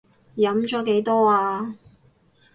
[0.35, 1.75] 飲咗幾多呀？